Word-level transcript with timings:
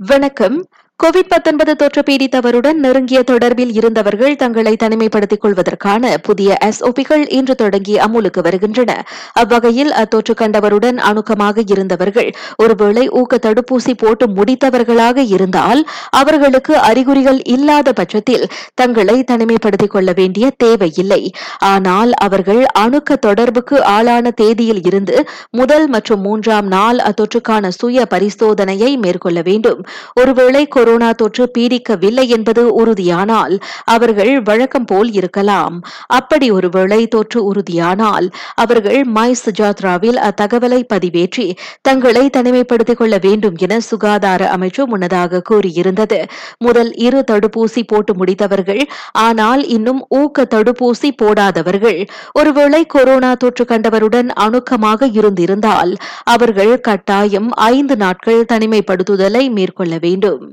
வணக்கம். 0.00 0.56
கோவிட் 1.02 1.32
19 1.34 1.74
தொற்று 1.74 2.02
பீடித்தவருடன் 2.02 2.78
நெருங்கிய 2.82 3.20
தொடர்பில் 3.30 3.72
இருந்தவர்கள் 3.78 4.36
தங்களை 4.36 4.72
தனிமைப்படுத்திக் 4.82 5.40
கொள்வதற்கான 5.40 6.12
புதிய 6.18 6.56
எஸ்ஓபிகள் 6.64 7.24
இன்று 7.28 7.54
தொடங்கி 7.54 7.94
அமுலுக்கு 7.96 8.40
வருகின்றன. 8.42 8.92
அவ்வகையில் 9.32 9.90
அத்தொற்று 9.92 10.34
கண்டவருடன் 10.40 10.98
அணுக்கமாக 11.08 11.64
இருந்தவர்கள் 11.66 12.30
ஒருவேளை 12.56 13.04
ஊக்க 13.10 13.38
தடுப்பூசி 13.38 13.94
போட்டு 13.96 14.28
முடித்தவர்களாக 14.28 15.24
இருந்தால் 15.26 15.82
அவர்களுக்கு 16.20 16.76
அறிகுறிகள் 16.90 17.40
இல்லாத 17.54 17.92
பட்சத்தில் 17.92 18.46
தங்களை 18.74 19.18
தனிமைப்படுத்திக் 19.32 19.94
கொள்ள 19.96 20.12
வேண்டிய 20.12 20.52
தேவையில்லை. 20.56 21.22
ஆனால் 21.72 22.12
அவர்கள் 22.12 22.62
அணுக்க 22.84 23.16
தொடர்புக்கு 23.16 23.78
ஆளான 23.96 24.34
தேதியில் 24.42 24.82
இருந்து 24.84 25.18
முதல் 25.50 25.88
மற்றும் 25.88 26.20
மூன்றாம் 26.20 26.66
நாள் 26.66 27.02
அத்தொற்றுக்கான 27.10 27.74
சுய 27.80 28.06
பரிசோதனையை 28.14 28.92
மேற்கொள்ள 28.96 29.40
வேண்டும். 29.42 29.82
ஒருவேளை 30.20 30.64
கொரோனா 30.84 31.10
தொற்று 31.12 31.44
பீடிக்கவில்லை 31.58 32.24
என்பது 32.36 32.62
உறுதியானால் 32.80 33.52
அவர்கள் 33.92 34.32
வழக்கம் 34.42 34.84
போல் 34.84 35.10
இருக்கலாம். 35.12 35.76
அப்படி 36.06 36.46
ஒருவேளை 36.50 36.98
தொற்று 37.08 37.40
உறுதியானால் 37.50 38.26
அவர்கள் 38.54 39.00
மை 39.16 39.28
சுஜாத்ராவில் 39.42 40.18
அத்தகவலை 40.28 40.80
பதிவேற்றி 40.92 41.46
தங்களை 41.80 42.24
தனிமைப்படுத்திக் 42.36 42.98
கொள்ள 42.98 43.18
வேண்டும் 43.18 43.56
என 43.56 43.78
சுகாதார 43.80 44.50
அமைச்சு 44.56 44.84
முன்னதாக 44.84 45.42
கூறியிருந்தது. 45.50 46.18
முதல் 46.58 46.90
இரு 47.06 47.22
தடுப்பூசி 47.30 47.82
போட்டு 47.86 48.14
முடித்தவர்கள் 48.14 48.82
ஆனால் 49.26 49.64
இன்னும் 49.76 50.02
ஊக்க 50.20 50.46
தடுப்பூசி 50.54 51.10
போடாதவர்கள் 51.22 52.00
ஒருவேளை 52.32 52.82
கொரோனா 52.86 53.32
தொற்று 53.34 53.66
கண்டவருடன் 53.72 54.30
அணுக்கமாக 54.46 55.10
இருந்திருந்தால் 55.20 55.94
அவர்கள் 56.34 56.74
கட்டாயம் 56.80 57.50
ஐந்து 57.70 57.96
நாட்கள் 57.96 58.48
தனிமைப்படுத்துதலை 58.52 59.42
மேற்கொள்ள 59.50 59.94
வேண்டும். 60.00 60.44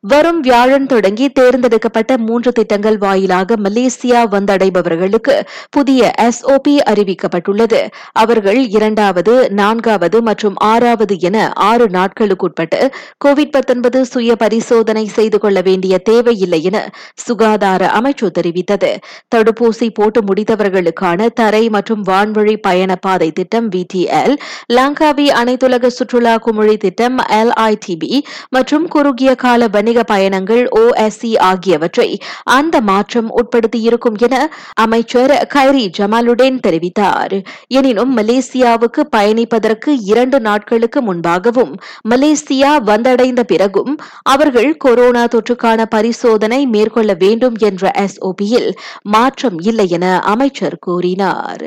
வரும் 0.00 0.40
வியாழன் 0.40 0.86
தொடங்கி 0.86 1.28
தேர்ந்தெடுக்கப்பட்ட 1.28 2.18
மூன்று 2.18 2.52
திட்டங்கள் 2.52 2.98
வாயிலாக 2.98 3.56
மலேசியா 3.56 4.20
வந்தடைபவர்களுக்கு 4.34 5.34
புதிய 5.70 6.12
எஸ்ஓபி 6.18 6.74
அறிவிக்கப்பட்டுள்ளது. 6.90 7.80
அவர்கள் 8.12 8.68
இரண்டாவது 8.68 9.50
நான்காவது 9.50 10.22
மற்றும் 10.22 10.54
ஆறாவது 10.56 11.18
என 11.20 11.52
ஆறு 11.54 11.86
நாட்களுக்குட்பட்டு 11.88 12.80
கோவிட் 13.24 14.04
சுய 14.04 14.36
பரிசோதனை 14.36 15.06
செய்து 15.06 15.38
கொள்ள 15.38 15.60
வேண்டிய 15.60 15.98
தேவையில்லை 15.98 16.62
என 16.62 16.78
சுகாதார 17.14 17.90
அமைச்சு 17.98 18.28
தெரிவித்தது. 18.38 18.90
தடுப்பூசி 19.34 19.90
போட்டு 19.90 20.20
முடித்தவர்களுக்கான 20.22 21.26
தரை 21.34 21.68
மற்றும் 21.68 22.04
வான்வழி 22.04 22.56
பயணப்பாதை 22.68 23.30
திட்டம் 23.32 23.68
விடிஎல் 23.68 24.36
லாங்காவி 24.72 25.26
அனைத்துலக 25.40 25.86
சுற்றுலா 25.86 26.34
குமிழி 26.46 26.76
திட்டம் 26.76 27.18
எல்ஐடிபி 27.40 28.24
மற்றும் 28.48 28.88
குறுகிய 28.88 29.34
கால 29.34 29.65
வணிக 29.68 30.04
பயணங்கள் 30.04 30.68
ஓஎஸ்சி 30.78 31.38
ஆகியவற்றை 31.38 32.18
அந்த 32.42 32.80
மாற்றம் 32.80 33.30
உட்படுத்தியிருக்கும் 33.36 34.18
என 34.18 34.52
அமைச்சர் 34.74 35.48
கைரி 35.54 35.84
ஜமாலுடன் 35.98 36.58
தெரிவித்தார். 36.66 37.44
எனினும் 37.68 38.16
மலேசியாவுக்கு 38.16 39.02
பயணிப்பதற்கு 39.16 39.96
இரண்டு 40.04 40.40
நாட்களுக்கு 40.40 41.02
முன்பாகவும் 41.02 41.72
மலேசியா 42.10 42.72
வந்தடைந்த 42.86 43.42
பிறகும் 43.42 43.96
அவர்கள் 44.22 44.76
கொரோனா 44.76 45.24
தொற்றுக்கான 45.24 45.82
பரிசோதனை 45.88 46.66
மேற்கொள்ள 46.66 47.14
வேண்டும் 47.14 47.56
என்ற 47.58 47.90
எஸ்ஓபியில் 47.96 48.70
மாற்றம் 49.02 49.58
இல்லை 49.58 49.88
என 49.88 50.20
அமைச்சர் 50.20 50.78
கூறினார். 50.80 51.66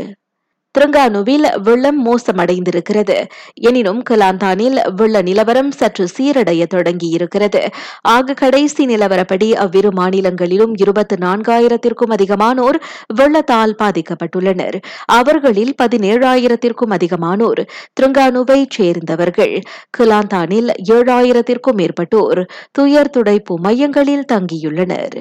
திருங்கானுவில் 0.78 1.62
வெள்ளம் 1.62 2.00
மோசமடைந்திருக்கிறது. 2.06 3.26
எனினும் 3.54 4.04
கலாந்தானில் 4.10 4.94
வெள்ள 4.96 5.22
நிலவரம் 5.22 5.72
சற்று 5.72 6.08
சீரடைய 6.18 6.66
தொடங்கியிருக்கிறது. 6.74 7.62
ஆக 8.02 8.34
கடைசி 8.34 8.86
நிலவரப்படி 8.86 9.54
அவ்விரு 9.54 9.92
மாநிலங்களிலும் 9.94 10.76
இருபத்தி 10.78 11.16
நான்காயிரத்திற்கும் 11.16 12.14
அதிகமானோர் 12.18 12.80
வெள்ளத்தால் 13.14 13.76
பாதிக்கப்பட்டுள்ளனர். 13.84 14.82
அவர்களில் 15.06 15.74
பதினேழாயிரத்திற்கும் 15.84 16.96
அதிகமானோர் 16.98 17.64
திருங்கானுவை 18.02 18.66
சேர்ந்தவர்கள். 18.70 19.62
கலாந்தானில் 19.98 20.72
ஏழாயிரத்திற்கும் 20.90 21.78
மேற்பட்டோர் 21.78 22.44
துயர் 22.72 23.10
துடைப்பு 23.10 23.60
மையங்களில் 23.60 24.26
தங்கியுள்ளனர். 24.34 25.20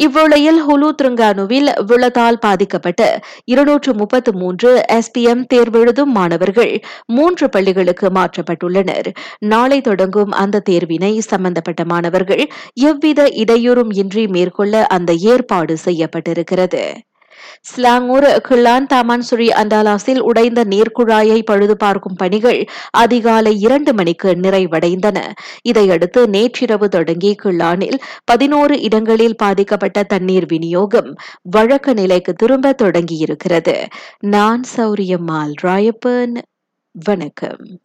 இவ்வேளையில் 0.00 0.60
ஹுலு 0.66 0.88
திருங்கானுவில் 1.02 1.70
வெள்ளத்தால் 1.86 2.38
பாதிக்கப்பட்ட 2.38 3.20
இருநூற்று 3.44 3.94
முப்பத்து 3.94 4.32
மூன்று 4.34 4.84
எஸ்பிஎம் 4.92 5.44
தேர்வெழுதும் 5.54 6.12
மாணவர்கள் 6.18 6.74
மூன்று 7.06 7.48
பள்ளிகளுக்கு 7.48 8.08
மாற்றப்பட்டுள்ளனர். 8.08 9.08
நாளை 9.38 9.80
தொடங்கும் 9.80 10.30
அந்த 10.30 10.62
தேர்வினை 10.70 11.18
சம்பந்தப்பட்ட 11.18 11.84
மாணவர்கள் 11.84 12.44
எவ்வித 12.74 13.22
இடையூறும் 13.24 13.92
இன்றி 13.94 14.26
மேற்கொள்ள 14.26 14.86
அந்த 14.86 15.12
ஏற்பாடு 15.12 15.76
செய்யப்பட்டிருக்கிறது. 15.84 16.82
ஸ்லாங்கூர் 17.60 18.40
கிள்ளான் 18.48 18.86
தாமான் 18.86 19.20
சுரி 19.20 19.48
அந்தாலாசில் 19.48 20.18
உடைந்த 20.18 20.64
நீர்க்குழாயை 20.64 21.42
பழுது 21.44 21.76
பார்க்கும் 21.76 22.14
பணிகள் 22.14 22.64
அதிகாலை 22.90 23.60
இரண்டு 23.60 23.94
மணிக்கு 23.94 24.30
நிறைவடைந்தன. 24.30 25.32
இதையடுத்து 25.62 26.28
நேற்றிரவு 26.28 26.88
தொடங்கி 26.88 27.34
கிளானில் 27.44 27.98
பதினோரு 28.24 28.80
இடங்களில் 28.80 29.36
பாதிக்கப்பட்ட 29.36 30.02
தண்ணீர் 30.02 30.46
விநியோகம் 30.46 31.16
வழக்க 31.42 31.92
நிலைக்கு 31.92 32.32
திரும்ப 32.34 32.74
தொடங்கியிருக்கிறது. 32.82 33.86
நான் 34.18 34.64
சௌரியம்மாள் 34.76 35.52
ராயப்பன். 35.62 36.38
வணக்கம். 36.90 37.80